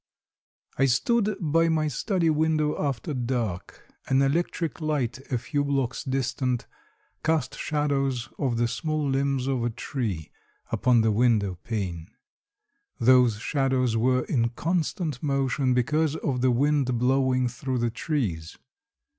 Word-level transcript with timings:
I 0.79 0.85
stood 0.87 1.37
by 1.39 1.69
my 1.69 1.87
study 1.87 2.31
window 2.31 2.75
after 2.83 3.13
dark. 3.13 3.85
An 4.07 4.23
electric 4.23 4.81
light 4.81 5.19
a 5.31 5.37
few 5.37 5.63
blocks 5.63 6.03
distant, 6.03 6.65
cast 7.23 7.55
shadows 7.55 8.27
of 8.39 8.57
the 8.57 8.67
small 8.67 9.07
limbs 9.07 9.45
of 9.45 9.63
a 9.63 9.69
tree 9.69 10.31
upon 10.71 11.01
the 11.01 11.11
window 11.11 11.59
pane. 11.63 12.07
Those 12.99 13.37
shadows 13.37 13.95
were 13.95 14.23
in 14.23 14.49
constant 14.49 15.21
motion 15.21 15.75
because 15.75 16.15
of 16.15 16.41
the 16.41 16.49
wind 16.49 16.97
blowing 16.97 17.47
through 17.47 17.77
the 17.77 17.91
trees. 17.91 18.57